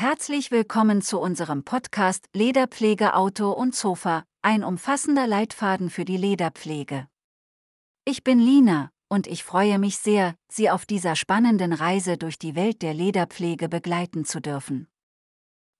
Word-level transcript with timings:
Herzlich 0.00 0.50
willkommen 0.50 1.02
zu 1.02 1.20
unserem 1.20 1.62
Podcast 1.62 2.30
Lederpflege 2.32 3.12
Auto 3.12 3.50
und 3.52 3.74
Sofa, 3.74 4.24
ein 4.40 4.64
umfassender 4.64 5.26
Leitfaden 5.26 5.90
für 5.90 6.06
die 6.06 6.16
Lederpflege. 6.16 7.06
Ich 8.06 8.24
bin 8.24 8.38
Lina 8.38 8.88
und 9.10 9.26
ich 9.26 9.44
freue 9.44 9.78
mich 9.78 9.98
sehr, 9.98 10.36
Sie 10.50 10.70
auf 10.70 10.86
dieser 10.86 11.16
spannenden 11.16 11.74
Reise 11.74 12.16
durch 12.16 12.38
die 12.38 12.54
Welt 12.54 12.80
der 12.80 12.94
Lederpflege 12.94 13.68
begleiten 13.68 14.24
zu 14.24 14.40
dürfen. 14.40 14.88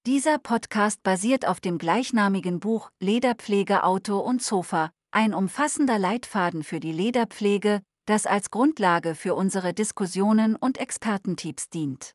Dieser 0.04 0.36
Podcast 0.36 1.02
basiert 1.02 1.48
auf 1.48 1.62
dem 1.62 1.78
gleichnamigen 1.78 2.60
Buch 2.60 2.90
Lederpflege 3.00 3.84
Auto 3.84 4.18
und 4.18 4.42
Sofa, 4.42 4.90
ein 5.12 5.32
umfassender 5.32 5.98
Leitfaden 5.98 6.62
für 6.62 6.78
die 6.78 6.92
Lederpflege, 6.92 7.80
das 8.04 8.26
als 8.26 8.50
Grundlage 8.50 9.14
für 9.14 9.34
unsere 9.34 9.72
Diskussionen 9.72 10.56
und 10.56 10.76
Expertentipps 10.76 11.70
dient. 11.70 12.14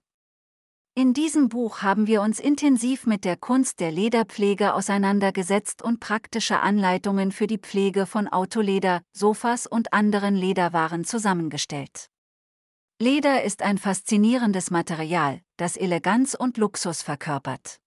In 0.97 1.11
diesem 1.13 1.49
Buch 1.49 1.81
haben 1.81 2.07
wir 2.07 2.21
uns 2.21 2.39
intensiv 2.39 3.05
mit 3.05 3.25
der 3.25 3.35
Kunst 3.35 3.81
der 3.81 3.91
Lederpflege 3.91 4.73
auseinandergesetzt 4.73 5.81
und 5.81 5.99
praktische 5.99 6.61
Anleitungen 6.61 7.33
für 7.33 7.47
die 7.47 7.57
Pflege 7.57 8.05
von 8.05 8.29
Autoleder, 8.29 9.01
Sofas 9.11 9.67
und 9.67 9.91
anderen 9.91 10.37
Lederwaren 10.37 11.03
zusammengestellt. 11.03 12.07
Leder 12.97 13.43
ist 13.43 13.61
ein 13.61 13.77
faszinierendes 13.77 14.71
Material, 14.71 15.41
das 15.57 15.75
Eleganz 15.75 16.33
und 16.33 16.55
Luxus 16.55 17.01
verkörpert. 17.01 17.81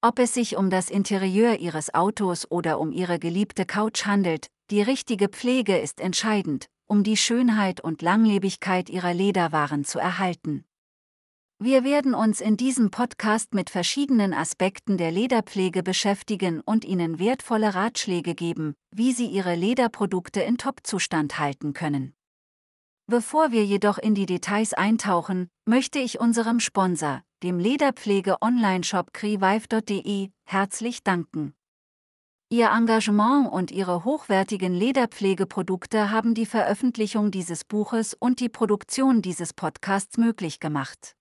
Ob 0.00 0.18
es 0.18 0.32
sich 0.32 0.56
um 0.56 0.70
das 0.70 0.88
Interieur 0.88 1.58
Ihres 1.58 1.92
Autos 1.92 2.50
oder 2.50 2.80
um 2.80 2.90
Ihre 2.90 3.18
geliebte 3.18 3.66
Couch 3.66 4.06
handelt, 4.06 4.46
die 4.70 4.80
richtige 4.80 5.28
Pflege 5.28 5.76
ist 5.76 6.00
entscheidend, 6.00 6.68
um 6.86 7.04
die 7.04 7.18
Schönheit 7.18 7.82
und 7.82 8.00
Langlebigkeit 8.00 8.88
Ihrer 8.88 9.12
Lederwaren 9.12 9.84
zu 9.84 9.98
erhalten. 9.98 10.64
Wir 11.60 11.84
werden 11.84 12.14
uns 12.14 12.40
in 12.40 12.56
diesem 12.56 12.90
Podcast 12.90 13.54
mit 13.54 13.70
verschiedenen 13.70 14.34
Aspekten 14.34 14.98
der 14.98 15.12
Lederpflege 15.12 15.84
beschäftigen 15.84 16.60
und 16.60 16.84
Ihnen 16.84 17.20
wertvolle 17.20 17.76
Ratschläge 17.76 18.34
geben, 18.34 18.74
wie 18.90 19.12
Sie 19.12 19.26
Ihre 19.26 19.54
Lederprodukte 19.54 20.40
in 20.40 20.58
Top-Zustand 20.58 21.38
halten 21.38 21.72
können. 21.72 22.14
Bevor 23.06 23.52
wir 23.52 23.64
jedoch 23.64 23.98
in 23.98 24.14
die 24.16 24.26
Details 24.26 24.74
eintauchen, 24.74 25.48
möchte 25.64 26.00
ich 26.00 26.18
unserem 26.18 26.58
Sponsor, 26.58 27.22
dem 27.44 27.60
Lederpflege-Online-Shop 27.60 29.12
crevive.de, 29.12 30.30
herzlich 30.44 31.04
danken. 31.04 31.54
Ihr 32.50 32.70
Engagement 32.70 33.52
und 33.52 33.70
Ihre 33.70 34.04
hochwertigen 34.04 34.74
Lederpflegeprodukte 34.74 36.10
haben 36.10 36.34
die 36.34 36.46
Veröffentlichung 36.46 37.30
dieses 37.30 37.64
Buches 37.64 38.14
und 38.14 38.40
die 38.40 38.48
Produktion 38.48 39.22
dieses 39.22 39.52
Podcasts 39.52 40.18
möglich 40.18 40.58
gemacht. 40.58 41.14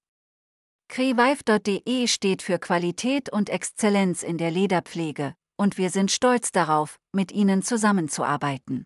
Crevive.de 0.94 2.06
steht 2.06 2.44
für 2.44 2.60
Qualität 2.60 3.34
und 3.34 3.50
Exzellenz 3.50 4.22
in 4.22 4.38
der 4.38 4.52
Lederpflege, 4.52 5.34
und 5.58 5.80
wir 5.80 5.90
sind 5.90 6.12
stolz 6.12 6.52
darauf, 6.52 7.00
mit 7.12 7.32
Ihnen 7.32 7.64
zusammenzuarbeiten. 7.64 8.86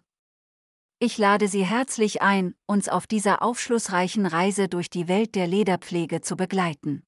Ich 1.00 1.18
lade 1.18 1.50
Sie 1.50 1.66
herzlich 1.66 2.22
ein, 2.22 2.56
uns 2.66 2.88
auf 2.88 3.08
dieser 3.08 3.42
aufschlussreichen 3.42 4.26
Reise 4.26 4.70
durch 4.70 4.90
die 4.90 5.10
Welt 5.10 5.36
der 5.36 5.48
Lederpflege 5.48 6.22
zu 6.22 6.38
begleiten. 6.38 7.04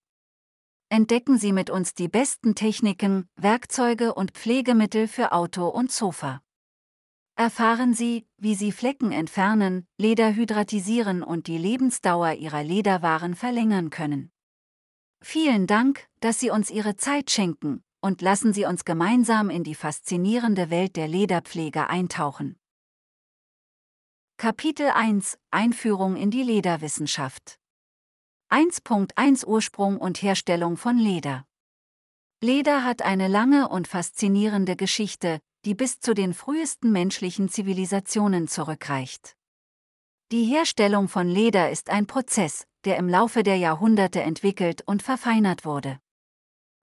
Entdecken 0.89 1.37
Sie 1.37 1.53
mit 1.53 1.69
uns 1.69 1.93
die 1.93 2.09
besten 2.09 2.53
Techniken, 2.53 3.29
Werkzeuge 3.37 4.13
und 4.13 4.31
Pflegemittel 4.31 5.07
für 5.07 5.31
Auto 5.31 5.69
und 5.69 5.93
Sofa. 5.93 6.41
Erfahren 7.37 7.93
Sie, 7.93 8.27
wie 8.35 8.53
Sie 8.53 8.73
Flecken 8.73 9.13
entfernen, 9.13 9.87
Leder 9.97 10.35
hydratisieren 10.35 11.23
und 11.23 11.47
die 11.47 11.57
Lebensdauer 11.57 12.33
Ihrer 12.33 12.65
Lederwaren 12.65 13.33
verlängern 13.33 13.91
können. 13.91 14.33
Vielen 15.21 15.67
Dank, 15.67 16.07
dass 16.21 16.39
Sie 16.39 16.49
uns 16.49 16.69
Ihre 16.69 16.95
Zeit 16.95 17.29
schenken, 17.31 17.83
und 18.01 18.21
lassen 18.21 18.53
Sie 18.53 18.65
uns 18.65 18.85
gemeinsam 18.85 19.49
in 19.49 19.63
die 19.63 19.75
faszinierende 19.75 20.69
Welt 20.69 20.95
der 20.95 21.07
Lederpflege 21.07 21.89
eintauchen. 21.89 22.57
Kapitel 24.37 24.87
1 24.87 25.37
Einführung 25.51 26.15
in 26.15 26.31
die 26.31 26.43
Lederwissenschaft 26.43 27.59
1.1 28.49 29.45
Ursprung 29.45 29.97
und 29.97 30.21
Herstellung 30.21 30.77
von 30.77 30.97
Leder 30.97 31.45
Leder 32.41 32.85
hat 32.85 33.01
eine 33.01 33.27
lange 33.27 33.67
und 33.67 33.89
faszinierende 33.89 34.77
Geschichte, 34.77 35.41
die 35.65 35.75
bis 35.75 35.99
zu 35.99 36.13
den 36.13 36.33
frühesten 36.33 36.93
menschlichen 36.93 37.49
Zivilisationen 37.49 38.47
zurückreicht. 38.47 39.35
Die 40.31 40.45
Herstellung 40.45 41.09
von 41.09 41.27
Leder 41.27 41.69
ist 41.69 41.89
ein 41.89 42.07
Prozess, 42.07 42.65
der 42.85 42.97
im 42.97 43.09
Laufe 43.09 43.43
der 43.43 43.57
Jahrhunderte 43.57 44.21
entwickelt 44.21 44.81
und 44.85 45.03
verfeinert 45.03 45.65
wurde. 45.65 45.99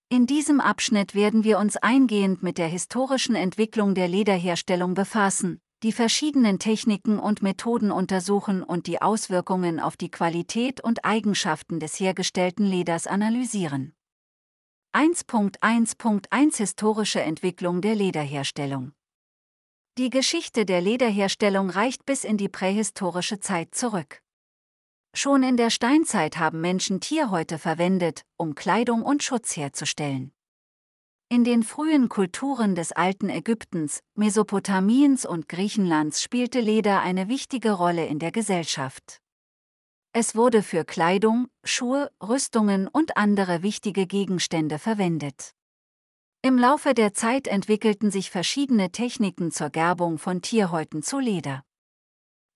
In 0.08 0.26
diesem 0.26 0.60
Abschnitt 0.60 1.14
werden 1.14 1.42
wir 1.42 1.58
uns 1.58 1.76
eingehend 1.76 2.42
mit 2.42 2.58
der 2.58 2.68
historischen 2.68 3.34
Entwicklung 3.34 3.94
der 3.94 4.06
Lederherstellung 4.06 4.94
befassen, 4.94 5.60
die 5.82 5.92
verschiedenen 5.92 6.58
Techniken 6.58 7.18
und 7.18 7.42
Methoden 7.42 7.90
untersuchen 7.90 8.62
und 8.62 8.86
die 8.86 9.02
Auswirkungen 9.02 9.80
auf 9.80 9.96
die 9.96 10.10
Qualität 10.10 10.80
und 10.82 11.04
Eigenschaften 11.04 11.80
des 11.80 11.98
hergestellten 11.98 12.64
Leders 12.64 13.06
analysieren. 13.06 13.94
1.1.1 14.94 16.56
Historische 16.56 17.20
Entwicklung 17.20 17.82
der 17.82 17.94
Lederherstellung 17.94 18.92
Die 19.98 20.08
Geschichte 20.08 20.64
der 20.64 20.80
Lederherstellung 20.80 21.68
reicht 21.68 22.06
bis 22.06 22.24
in 22.24 22.38
die 22.38 22.48
prähistorische 22.48 23.40
Zeit 23.40 23.74
zurück. 23.74 24.22
Schon 25.18 25.42
in 25.42 25.56
der 25.56 25.70
Steinzeit 25.70 26.36
haben 26.36 26.60
Menschen 26.60 27.00
Tierhäute 27.00 27.58
verwendet, 27.58 28.26
um 28.36 28.54
Kleidung 28.54 29.00
und 29.00 29.22
Schutz 29.22 29.56
herzustellen. 29.56 30.30
In 31.30 31.42
den 31.42 31.62
frühen 31.62 32.10
Kulturen 32.10 32.74
des 32.74 32.92
alten 32.92 33.30
Ägyptens, 33.30 34.00
Mesopotamiens 34.14 35.24
und 35.24 35.48
Griechenlands 35.48 36.20
spielte 36.20 36.60
Leder 36.60 37.00
eine 37.00 37.28
wichtige 37.28 37.72
Rolle 37.72 38.04
in 38.04 38.18
der 38.18 38.30
Gesellschaft. 38.30 39.22
Es 40.12 40.36
wurde 40.36 40.62
für 40.62 40.84
Kleidung, 40.84 41.46
Schuhe, 41.64 42.10
Rüstungen 42.22 42.86
und 42.86 43.16
andere 43.16 43.62
wichtige 43.62 44.06
Gegenstände 44.06 44.78
verwendet. 44.78 45.52
Im 46.42 46.58
Laufe 46.58 46.92
der 46.92 47.14
Zeit 47.14 47.48
entwickelten 47.48 48.10
sich 48.10 48.30
verschiedene 48.30 48.92
Techniken 48.92 49.50
zur 49.50 49.70
Gerbung 49.70 50.18
von 50.18 50.42
Tierhäuten 50.42 51.02
zu 51.02 51.18
Leder. 51.18 51.65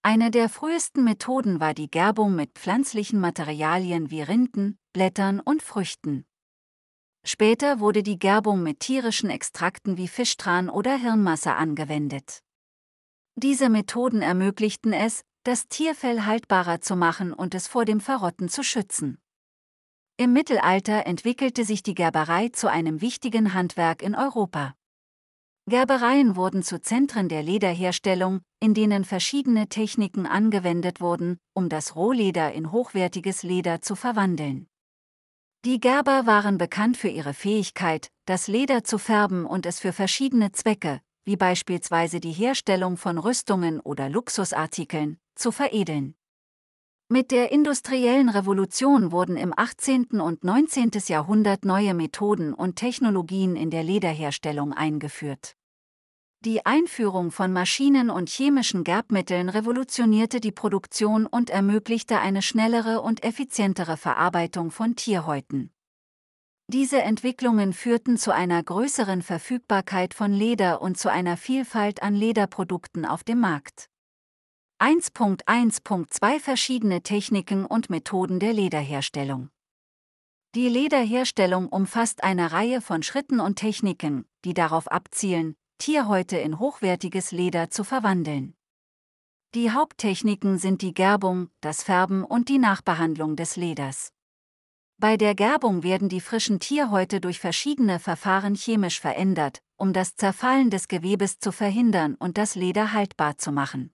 Eine 0.03 0.31
der 0.31 0.49
frühesten 0.49 1.05
Methoden 1.05 1.61
war 1.61 1.75
die 1.75 1.91
Gerbung 1.91 2.35
mit 2.35 2.53
pflanzlichen 2.55 3.21
Materialien 3.21 4.11
wie 4.11 4.23
Rinden, 4.23 4.79
Blättern 4.95 5.41
und 5.41 5.63
Früchten. 5.63 6.25
Später 7.23 7.81
wurde 7.81 8.03
die 8.03 8.19
Gerbung 8.19 8.63
mit 8.63 8.81
tierischen 8.81 9.29
Extrakten 9.29 9.99
wie 9.99 10.09
Fischtran 10.09 10.71
oder 10.71 10.97
Hirnmasse 10.97 11.53
angewendet. 11.55 12.41
Diese 13.35 13.69
Methoden 13.69 14.23
ermöglichten 14.23 14.95
es, 14.95 15.23
das 15.45 15.69
Tierfell 15.69 16.25
haltbarer 16.25 16.81
zu 16.81 16.97
machen 16.97 17.35
und 17.35 17.55
es 17.55 17.67
vor 17.67 17.85
dem 17.85 18.01
Verrotten 18.01 18.49
zu 18.49 18.63
schützen. 18.63 19.19
Im 20.17 20.33
Mittelalter 20.33 21.07
entwickelte 21.07 21.67
sich 21.67 21.83
die 21.83 21.95
Gerberei 21.95 22.49
zu 22.49 22.69
einem 22.69 23.03
wichtigen 23.03 23.53
Handwerk 23.53 24.01
in 24.01 24.15
Europa. 24.15 24.75
Gerbereien 25.71 26.35
wurden 26.35 26.63
zu 26.65 26.83
Zentren 26.83 27.29
der 27.29 27.45
Lederherstellung, 27.45 28.41
in 28.59 28.75
denen 28.75 29.05
verschiedene 29.05 29.69
Techniken 29.69 30.27
angewendet 30.27 31.01
wurden, 31.01 31.39
um 31.55 31.69
das 31.69 31.95
Rohleder 31.95 32.53
in 32.53 32.73
hochwertiges 32.73 33.45
Leder 33.45 33.81
zu 33.81 33.95
verwandeln. 33.95 34.67
Die 35.65 35.79
Gerber 35.79 36.27
waren 36.27 36.59
bekannt 36.59 36.97
für 36.97 37.09
ihre 37.09 37.35
Fähigkeit, 37.35 38.11
das 38.27 38.49
Leder 38.49 38.83
zu 38.83 38.99
färben 38.99 39.47
und 39.47 39.65
es 39.65 39.79
für 39.79 39.93
verschiedene 39.93 40.51
Zwecke, 40.51 41.01
wie 41.25 41.37
beispielsweise 41.37 42.19
die 42.19 42.33
Herstellung 42.33 42.97
von 42.97 43.17
Rüstungen 43.17 43.79
oder 43.79 44.09
Luxusartikeln, 44.09 45.19
zu 45.37 45.53
veredeln. 45.53 46.17
Mit 47.09 47.31
der 47.31 47.53
industriellen 47.53 48.29
Revolution 48.29 49.13
wurden 49.13 49.37
im 49.37 49.53
18. 49.57 50.21
und 50.21 50.43
19. 50.43 50.91
Jahrhundert 51.07 51.65
neue 51.65 51.95
Methoden 51.95 52.55
und 52.55 52.77
Technologien 52.77 53.55
in 53.55 53.71
der 53.71 53.85
Lederherstellung 53.85 54.73
eingeführt. 54.73 55.57
Die 56.43 56.65
Einführung 56.65 57.33
von 57.33 57.53
Maschinen 57.53 58.09
und 58.09 58.31
chemischen 58.31 58.83
Gerbmitteln 58.83 59.51
revolutionierte 59.51 60.41
die 60.41 60.53
Produktion 60.53 61.27
und 61.27 61.51
ermöglichte 61.51 62.19
eine 62.19 62.41
schnellere 62.41 63.03
und 63.03 63.23
effizientere 63.23 63.99
Verarbeitung 63.99 64.71
von 64.71 64.97
Tierhäuten. 64.97 65.71
Diese 66.67 67.03
Entwicklungen 67.03 67.75
führten 67.75 68.17
zu 68.17 68.33
einer 68.33 68.63
größeren 68.63 69.21
Verfügbarkeit 69.21 70.15
von 70.15 70.33
Leder 70.33 70.81
und 70.81 70.97
zu 70.97 71.11
einer 71.11 71.37
Vielfalt 71.37 72.03
an 72.03 72.15
Lederprodukten 72.15 73.05
auf 73.05 73.23
dem 73.23 73.41
Markt. 73.41 73.91
1.1.2 74.79 76.41
Verschiedene 76.41 77.03
Techniken 77.03 77.67
und 77.67 77.91
Methoden 77.91 78.41
der 78.41 78.55
Lederherstellung. 78.55 79.51
Die 80.55 80.71
Lederherstellung 80.71 81.69
umfasst 81.69 82.25
eine 82.25 82.53
Reihe 82.53 82.81
von 82.81 83.03
Schritten 83.03 83.41
und 83.41 83.57
Techniken, 83.57 84.25
die 84.47 84.55
darauf 84.55 84.91
abzielen, 84.91 85.55
Tierhäute 85.81 86.37
in 86.37 86.59
hochwertiges 86.59 87.33
Leder 87.33 87.71
zu 87.71 87.85
verwandeln. 87.85 88.55
Die 89.55 89.71
Haupttechniken 89.71 90.59
sind 90.59 90.83
die 90.83 90.93
Gerbung, 90.93 91.49
das 91.63 91.83
Färben 91.83 92.23
und 92.23 92.51
die 92.51 92.59
Nachbehandlung 92.59 93.35
des 93.35 93.57
Leders. 93.57 94.13
Bei 94.99 95.17
der 95.17 95.35
Gerbung 95.35 95.83
werden 95.83 96.11
die 96.11 96.21
frischen 96.21 96.61
Tierhäute 96.61 97.23
durch 97.23 97.41
verschiedene 97.41 97.99
Verfahren 97.99 98.55
chemisch 98.55 99.01
verändert, 99.01 99.63
um 99.79 99.95
das 99.95 100.17
Zerfallen 100.17 100.69
des 100.69 100.87
Gewebes 100.87 101.39
zu 101.39 101.51
verhindern 101.51 102.15
und 102.15 102.37
das 102.37 102.57
Leder 102.57 102.93
haltbar 102.93 103.39
zu 103.39 103.51
machen. 103.51 103.91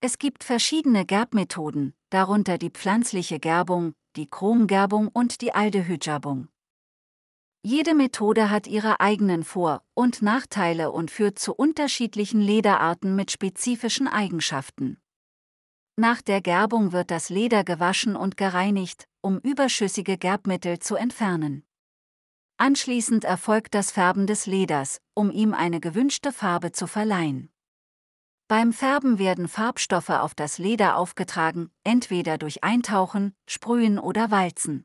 Es 0.00 0.18
gibt 0.18 0.44
verschiedene 0.44 1.04
Gerbmethoden, 1.04 1.92
darunter 2.10 2.56
die 2.56 2.70
pflanzliche 2.70 3.40
Gerbung, 3.40 3.94
die 4.14 4.30
Chromgerbung 4.30 5.08
und 5.08 5.40
die 5.40 5.52
Aldehydgerbung. 5.52 6.46
Jede 7.66 7.94
Methode 7.94 8.50
hat 8.50 8.66
ihre 8.66 9.00
eigenen 9.00 9.42
Vor- 9.42 9.82
und 9.94 10.20
Nachteile 10.20 10.92
und 10.92 11.10
führt 11.10 11.38
zu 11.38 11.54
unterschiedlichen 11.54 12.42
Lederarten 12.42 13.16
mit 13.16 13.30
spezifischen 13.30 14.06
Eigenschaften. 14.06 15.00
Nach 15.96 16.20
der 16.20 16.42
Gerbung 16.42 16.92
wird 16.92 17.10
das 17.10 17.30
Leder 17.30 17.64
gewaschen 17.64 18.16
und 18.16 18.36
gereinigt, 18.36 19.08
um 19.22 19.38
überschüssige 19.38 20.18
Gerbmittel 20.18 20.78
zu 20.78 20.96
entfernen. 20.96 21.64
Anschließend 22.58 23.24
erfolgt 23.24 23.74
das 23.74 23.92
Färben 23.92 24.26
des 24.26 24.44
Leders, 24.44 25.00
um 25.14 25.30
ihm 25.30 25.54
eine 25.54 25.80
gewünschte 25.80 26.32
Farbe 26.32 26.72
zu 26.72 26.86
verleihen. 26.86 27.48
Beim 28.46 28.74
Färben 28.74 29.18
werden 29.18 29.48
Farbstoffe 29.48 30.10
auf 30.10 30.34
das 30.34 30.58
Leder 30.58 30.98
aufgetragen, 30.98 31.70
entweder 31.82 32.36
durch 32.36 32.62
Eintauchen, 32.62 33.34
Sprühen 33.48 33.98
oder 33.98 34.30
Walzen. 34.30 34.84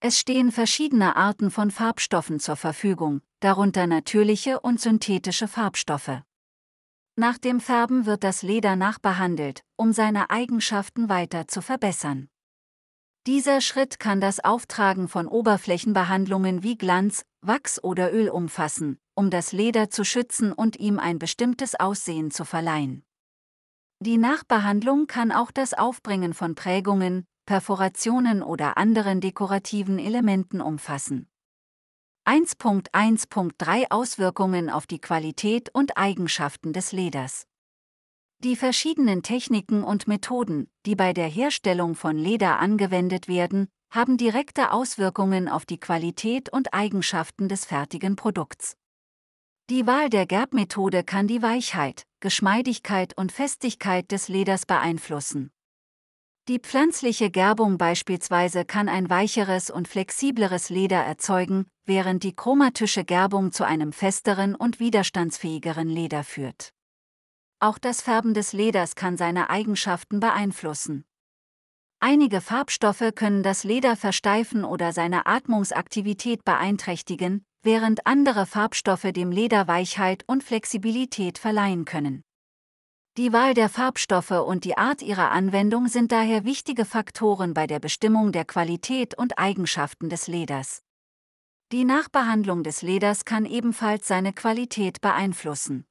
Es 0.00 0.18
stehen 0.18 0.52
verschiedene 0.52 1.16
Arten 1.16 1.50
von 1.50 1.70
Farbstoffen 1.70 2.38
zur 2.38 2.56
Verfügung, 2.56 3.22
darunter 3.40 3.86
natürliche 3.86 4.60
und 4.60 4.80
synthetische 4.80 5.48
Farbstoffe. 5.48 6.22
Nach 7.16 7.38
dem 7.38 7.60
Färben 7.60 8.04
wird 8.04 8.22
das 8.22 8.42
Leder 8.42 8.76
nachbehandelt, 8.76 9.62
um 9.76 9.94
seine 9.94 10.28
Eigenschaften 10.28 11.08
weiter 11.08 11.48
zu 11.48 11.62
verbessern. 11.62 12.28
Dieser 13.26 13.60
Schritt 13.60 13.98
kann 13.98 14.20
das 14.20 14.44
Auftragen 14.44 15.08
von 15.08 15.26
Oberflächenbehandlungen 15.26 16.62
wie 16.62 16.76
Glanz, 16.76 17.24
Wachs 17.40 17.82
oder 17.82 18.12
Öl 18.12 18.28
umfassen, 18.28 18.98
um 19.14 19.30
das 19.30 19.52
Leder 19.52 19.88
zu 19.88 20.04
schützen 20.04 20.52
und 20.52 20.76
ihm 20.78 20.98
ein 20.98 21.18
bestimmtes 21.18 21.74
Aussehen 21.74 22.30
zu 22.30 22.44
verleihen. 22.44 23.02
Die 24.00 24.18
Nachbehandlung 24.18 25.06
kann 25.06 25.32
auch 25.32 25.50
das 25.50 25.72
Aufbringen 25.72 26.34
von 26.34 26.54
Prägungen, 26.54 27.26
Perforationen 27.46 28.42
oder 28.42 28.76
anderen 28.76 29.20
dekorativen 29.20 30.00
Elementen 30.00 30.60
umfassen. 30.60 31.28
1.1.3 32.26 33.86
Auswirkungen 33.90 34.68
auf 34.68 34.88
die 34.88 35.00
Qualität 35.00 35.72
und 35.72 35.96
Eigenschaften 35.96 36.72
des 36.72 36.90
Leders. 36.90 37.46
Die 38.40 38.56
verschiedenen 38.56 39.22
Techniken 39.22 39.84
und 39.84 40.08
Methoden, 40.08 40.68
die 40.84 40.96
bei 40.96 41.12
der 41.12 41.28
Herstellung 41.28 41.94
von 41.94 42.18
Leder 42.18 42.58
angewendet 42.58 43.28
werden, 43.28 43.68
haben 43.90 44.16
direkte 44.16 44.72
Auswirkungen 44.72 45.48
auf 45.48 45.64
die 45.64 45.78
Qualität 45.78 46.52
und 46.52 46.74
Eigenschaften 46.74 47.48
des 47.48 47.64
fertigen 47.64 48.16
Produkts. 48.16 48.76
Die 49.70 49.86
Wahl 49.86 50.10
der 50.10 50.26
Gerbmethode 50.26 51.04
kann 51.04 51.28
die 51.28 51.42
Weichheit, 51.42 52.06
Geschmeidigkeit 52.18 53.16
und 53.16 53.30
Festigkeit 53.30 54.10
des 54.10 54.28
Leders 54.28 54.66
beeinflussen. 54.66 55.50
Die 56.48 56.60
pflanzliche 56.60 57.28
Gerbung 57.28 57.76
beispielsweise 57.76 58.64
kann 58.64 58.88
ein 58.88 59.10
weicheres 59.10 59.68
und 59.68 59.88
flexibleres 59.88 60.70
Leder 60.70 60.98
erzeugen, 60.98 61.66
während 61.86 62.22
die 62.22 62.36
chromatische 62.36 63.04
Gerbung 63.04 63.50
zu 63.50 63.64
einem 63.64 63.92
festeren 63.92 64.54
und 64.54 64.78
widerstandsfähigeren 64.78 65.88
Leder 65.88 66.22
führt. 66.22 66.72
Auch 67.58 67.78
das 67.78 68.00
Färben 68.00 68.32
des 68.32 68.52
Leders 68.52 68.94
kann 68.94 69.16
seine 69.16 69.50
Eigenschaften 69.50 70.20
beeinflussen. 70.20 71.04
Einige 71.98 72.40
Farbstoffe 72.40 73.12
können 73.16 73.42
das 73.42 73.64
Leder 73.64 73.96
versteifen 73.96 74.64
oder 74.64 74.92
seine 74.92 75.26
Atmungsaktivität 75.26 76.44
beeinträchtigen, 76.44 77.44
während 77.62 78.06
andere 78.06 78.46
Farbstoffe 78.46 79.10
dem 79.10 79.32
Leder 79.32 79.66
Weichheit 79.66 80.22
und 80.28 80.44
Flexibilität 80.44 81.38
verleihen 81.38 81.84
können. 81.86 82.22
Die 83.16 83.32
Wahl 83.32 83.54
der 83.54 83.70
Farbstoffe 83.70 84.30
und 84.30 84.64
die 84.64 84.76
Art 84.76 85.00
ihrer 85.00 85.30
Anwendung 85.30 85.88
sind 85.88 86.12
daher 86.12 86.44
wichtige 86.44 86.84
Faktoren 86.84 87.54
bei 87.54 87.66
der 87.66 87.80
Bestimmung 87.80 88.30
der 88.30 88.44
Qualität 88.44 89.16
und 89.16 89.38
Eigenschaften 89.38 90.10
des 90.10 90.26
Leders. 90.26 90.82
Die 91.72 91.84
Nachbehandlung 91.84 92.62
des 92.62 92.82
Leders 92.82 93.24
kann 93.24 93.46
ebenfalls 93.46 94.06
seine 94.06 94.34
Qualität 94.34 95.00
beeinflussen. 95.00 95.86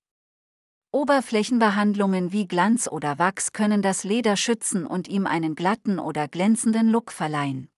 Oberflächenbehandlungen 0.91 2.31
wie 2.31 2.47
Glanz 2.47 2.87
oder 2.87 3.17
Wachs 3.17 3.53
können 3.53 3.81
das 3.81 4.03
Leder 4.03 4.37
schützen 4.37 4.85
und 4.85 5.07
ihm 5.07 5.25
einen 5.25 5.55
glatten 5.55 5.97
oder 5.97 6.27
glänzenden 6.27 6.89
Look 6.89 7.11
verleihen. 7.11 7.69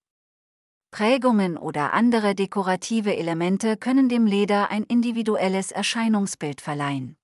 Prägungen 0.92 1.58
oder 1.58 1.94
andere 1.94 2.36
dekorative 2.36 3.16
Elemente 3.16 3.78
können 3.78 4.10
dem 4.10 4.26
Leder 4.26 4.72
ein 4.72 4.84
individuelles 4.84 5.72
Erscheinungsbild 5.72 6.60
verleihen. 6.60 7.17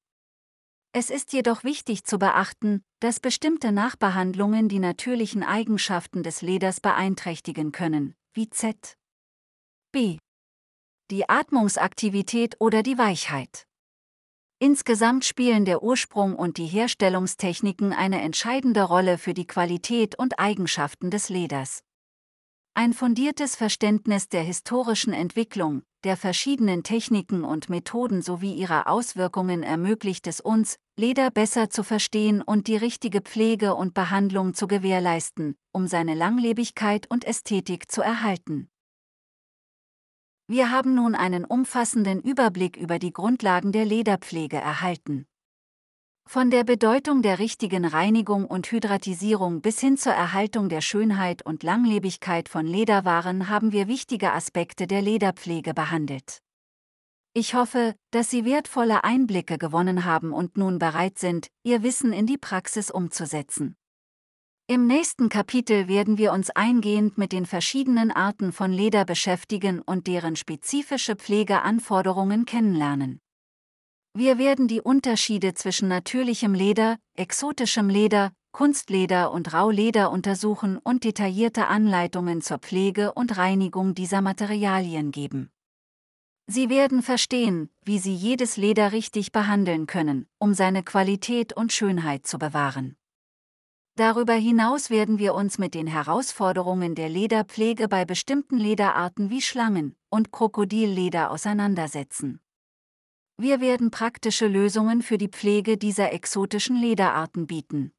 Es 0.96 1.10
ist 1.10 1.34
jedoch 1.34 1.64
wichtig 1.64 2.04
zu 2.04 2.20
beachten, 2.20 2.84
dass 3.00 3.20
bestimmte 3.20 3.72
Nachbehandlungen 3.72 4.70
die 4.70 4.78
natürlichen 4.78 5.42
Eigenschaften 5.42 6.22
des 6.22 6.44
Leders 6.44 6.82
beeinträchtigen 6.82 7.72
können, 7.72 8.14
wie 8.36 8.48
Z. 8.52 8.96
B. 9.92 10.20
Die 11.10 11.28
Atmungsaktivität 11.28 12.58
oder 12.60 12.84
die 12.84 13.00
Weichheit. 13.00 13.66
Insgesamt 14.60 15.26
spielen 15.26 15.66
der 15.66 15.82
Ursprung 15.82 16.36
und 16.36 16.58
die 16.58 16.68
Herstellungstechniken 16.68 17.92
eine 17.92 18.22
entscheidende 18.22 18.84
Rolle 18.84 19.18
für 19.18 19.34
die 19.34 19.48
Qualität 19.48 20.18
und 20.20 20.38
Eigenschaften 20.38 21.10
des 21.10 21.28
Leders. 21.30 21.84
Ein 22.76 22.94
fundiertes 22.94 23.56
Verständnis 23.56 24.30
der 24.30 24.42
historischen 24.42 25.14
Entwicklung, 25.14 25.84
der 26.04 26.18
verschiedenen 26.18 26.82
Techniken 26.82 27.44
und 27.44 27.70
Methoden 27.70 28.24
sowie 28.24 28.54
ihrer 28.54 28.88
Auswirkungen 28.88 29.62
ermöglicht 29.62 30.26
es 30.26 30.42
uns, 30.42 30.78
Leder 30.98 31.30
besser 31.30 31.70
zu 31.70 31.84
verstehen 31.84 32.42
und 32.42 32.68
die 32.68 32.76
richtige 32.76 33.22
Pflege 33.22 33.76
und 33.76 33.94
Behandlung 33.94 34.56
zu 34.56 34.68
gewährleisten, 34.68 35.56
um 35.72 35.86
seine 35.86 36.16
Langlebigkeit 36.16 37.06
und 37.12 37.26
Ästhetik 37.26 37.92
zu 37.92 38.02
erhalten. 38.02 38.70
Wir 40.48 40.72
haben 40.72 40.96
nun 40.96 41.14
einen 41.14 41.46
umfassenden 41.46 42.22
Überblick 42.22 42.76
über 42.76 42.98
die 42.98 43.14
Grundlagen 43.14 43.72
der 43.72 43.86
Lederpflege 43.86 44.58
erhalten. 44.58 45.28
Von 46.26 46.50
der 46.50 46.64
Bedeutung 46.64 47.22
der 47.22 47.38
richtigen 47.38 47.86
Reinigung 47.86 48.46
und 48.46 48.72
Hydratisierung 48.72 49.62
bis 49.62 49.80
hin 49.80 49.98
zur 49.98 50.14
Erhaltung 50.14 50.70
der 50.70 50.82
Schönheit 50.82 51.46
und 51.46 51.64
Langlebigkeit 51.64 52.50
von 52.50 52.66
Lederwaren 52.66 53.50
haben 53.50 53.72
wir 53.72 53.88
wichtige 53.88 54.32
Aspekte 54.32 54.88
der 54.88 55.02
Lederpflege 55.02 55.74
behandelt. 55.74 56.40
Ich 57.36 57.56
hoffe, 57.56 57.96
dass 58.12 58.30
Sie 58.30 58.46
wertvolle 58.46 59.04
Einblicke 59.04 59.58
gewonnen 59.58 60.06
haben 60.06 60.32
und 60.32 60.58
nun 60.58 60.80
bereit 60.80 61.18
sind, 61.18 61.48
Ihr 61.64 61.82
Wissen 61.82 62.14
in 62.14 62.28
die 62.28 62.38
Praxis 62.38 62.92
umzusetzen. 62.92 63.76
Im 64.68 64.88
nächsten 64.88 65.30
Kapitel 65.30 65.88
werden 65.88 66.18
wir 66.18 66.32
uns 66.32 66.50
eingehend 66.52 67.18
mit 67.18 67.32
den 67.32 67.46
verschiedenen 67.46 68.12
Arten 68.12 68.54
von 68.54 68.72
Leder 68.72 69.04
beschäftigen 69.04 69.82
und 69.82 70.08
deren 70.08 70.36
spezifische 70.36 71.16
Pflegeanforderungen 71.16 72.46
kennenlernen. 72.46 73.20
Wir 74.16 74.38
werden 74.38 74.68
die 74.68 74.80
Unterschiede 74.80 75.56
zwischen 75.56 75.88
natürlichem 75.88 76.54
Leder, 76.54 77.00
exotischem 77.16 77.90
Leder, 77.90 78.32
Kunstleder 78.52 79.32
und 79.32 79.52
Rauleder 79.54 80.12
untersuchen 80.12 80.78
und 80.78 81.04
detaillierte 81.04 81.66
Anleitungen 81.66 82.42
zur 82.42 82.60
Pflege 82.60 83.14
und 83.14 83.36
Reinigung 83.38 83.96
dieser 83.96 84.22
Materialien 84.22 85.12
geben. 85.12 85.50
Sie 86.46 86.70
werden 86.70 87.02
verstehen, 87.02 87.72
wie 87.84 87.98
Sie 87.98 88.14
jedes 88.14 88.56
Leder 88.56 88.92
richtig 88.92 89.32
behandeln 89.32 89.88
können, 89.88 90.28
um 90.38 90.54
seine 90.54 90.84
Qualität 90.84 91.54
und 91.54 91.74
Schönheit 91.74 92.28
zu 92.28 92.38
bewahren. 92.38 92.96
Darüber 93.96 94.34
hinaus 94.34 94.92
werden 94.92 95.18
wir 95.18 95.34
uns 95.34 95.58
mit 95.58 95.74
den 95.74 95.88
Herausforderungen 95.88 96.94
der 96.94 97.10
Lederpflege 97.10 97.88
bei 97.88 98.06
bestimmten 98.06 98.58
Lederarten 98.58 99.32
wie 99.32 99.42
Schlangen 99.42 99.96
und 100.10 100.32
Krokodilleder 100.32 101.32
auseinandersetzen. 101.32 102.43
Wir 103.38 103.62
werden 103.62 103.90
praktische 103.90 104.48
Lösungen 104.48 105.02
für 105.02 105.18
die 105.18 105.28
Pflege 105.28 105.78
dieser 105.78 106.14
exotischen 106.14 106.76
Lederarten 106.76 107.48
bieten. 107.48 107.92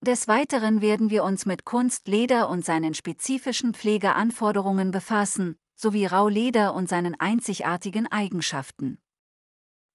Des 0.00 0.26
Weiteren 0.26 0.80
werden 0.80 1.10
wir 1.10 1.22
uns 1.22 1.46
mit 1.46 1.64
Kunstleder 1.64 2.48
und 2.48 2.64
seinen 2.64 2.92
spezifischen 2.92 3.72
Pflegeanforderungen 3.72 4.90
befassen, 4.90 5.56
sowie 5.76 6.06
Rauleder 6.06 6.74
und 6.74 6.88
seinen 6.88 7.14
einzigartigen 7.20 8.08
Eigenschaften. 8.08 8.98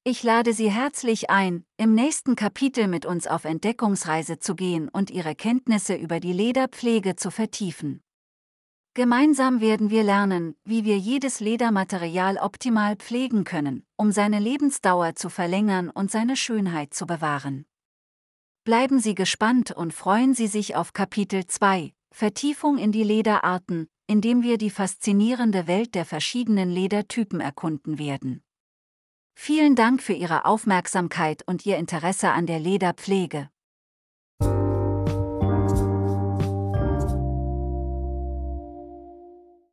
Ich 0.06 0.24
lade 0.24 0.54
Sie 0.54 0.72
herzlich 0.72 1.30
ein, 1.30 1.66
im 1.76 1.94
nächsten 1.94 2.38
Kapitel 2.38 2.88
mit 2.88 3.06
uns 3.06 3.28
auf 3.28 3.44
Entdeckungsreise 3.44 4.40
zu 4.40 4.56
gehen 4.56 4.88
und 4.88 5.12
Ihre 5.12 5.36
Kenntnisse 5.36 5.96
über 5.96 6.22
die 6.22 6.32
Lederpflege 6.32 7.18
zu 7.18 7.30
vertiefen. 7.30 8.02
Gemeinsam 8.98 9.62
werden 9.62 9.92
wir 9.92 10.02
lernen, 10.02 10.56
wie 10.64 10.84
wir 10.84 10.98
jedes 10.98 11.40
Ledermaterial 11.40 12.38
optimal 12.38 12.96
pflegen 12.96 13.44
können, 13.44 13.86
um 13.96 14.12
seine 14.12 14.40
Lebensdauer 14.40 15.14
zu 15.14 15.30
verlängern 15.30 15.92
und 15.92 16.10
seine 16.10 16.36
Schönheit 16.36 16.96
zu 16.96 17.06
bewahren. 17.06 17.68
Bleiben 18.64 19.00
Sie 19.00 19.14
gespannt 19.14 19.70
und 19.70 19.94
freuen 19.94 20.34
Sie 20.34 20.48
sich 20.48 20.76
auf 20.76 20.94
Kapitel 20.94 21.46
2, 21.46 21.94
Vertiefung 22.10 22.80
in 22.80 22.92
die 22.92 23.04
Lederarten, 23.04 23.88
indem 24.08 24.42
wir 24.42 24.58
die 24.58 24.72
faszinierende 24.72 25.68
Welt 25.68 25.94
der 25.94 26.04
verschiedenen 26.04 26.72
Ledertypen 26.72 27.40
erkunden 27.40 28.00
werden. 28.00 28.42
Vielen 29.36 29.76
Dank 29.76 30.02
für 30.02 30.14
Ihre 30.14 30.46
Aufmerksamkeit 30.46 31.44
und 31.46 31.68
Ihr 31.68 31.78
Interesse 31.78 32.32
an 32.32 32.48
der 32.48 32.60
Lederpflege. 32.60 33.52